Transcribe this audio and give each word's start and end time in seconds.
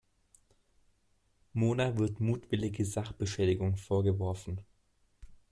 Mona 1.53 1.95
wird 1.95 2.19
mutwillige 2.19 2.83
Sachbeschädigung 2.85 3.75
vorgeworfen. 3.77 4.61